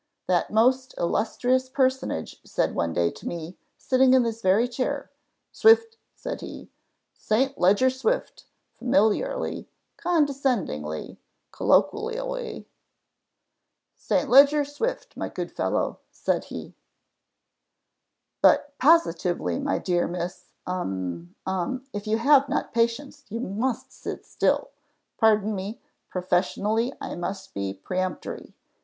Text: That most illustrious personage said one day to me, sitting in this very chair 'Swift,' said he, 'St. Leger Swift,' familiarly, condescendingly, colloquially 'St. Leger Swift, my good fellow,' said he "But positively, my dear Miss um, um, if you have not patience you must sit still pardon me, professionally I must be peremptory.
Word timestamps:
That 0.25 0.49
most 0.49 0.95
illustrious 0.97 1.69
personage 1.69 2.41
said 2.43 2.73
one 2.73 2.91
day 2.91 3.11
to 3.11 3.27
me, 3.27 3.55
sitting 3.77 4.15
in 4.15 4.23
this 4.23 4.41
very 4.41 4.67
chair 4.67 5.11
'Swift,' 5.51 5.95
said 6.15 6.41
he, 6.41 6.71
'St. 7.13 7.59
Leger 7.59 7.91
Swift,' 7.91 8.45
familiarly, 8.73 9.69
condescendingly, 9.97 11.19
colloquially 11.51 12.67
'St. 13.95 14.27
Leger 14.27 14.65
Swift, 14.65 15.15
my 15.15 15.29
good 15.29 15.51
fellow,' 15.51 15.99
said 16.09 16.45
he 16.45 16.73
"But 18.41 18.75
positively, 18.79 19.59
my 19.59 19.77
dear 19.77 20.07
Miss 20.07 20.45
um, 20.65 21.35
um, 21.45 21.85
if 21.93 22.07
you 22.07 22.17
have 22.17 22.49
not 22.49 22.73
patience 22.73 23.23
you 23.29 23.39
must 23.39 23.91
sit 23.91 24.25
still 24.25 24.71
pardon 25.19 25.53
me, 25.53 25.79
professionally 26.09 26.91
I 26.99 27.13
must 27.13 27.53
be 27.53 27.75
peremptory. 27.75 28.55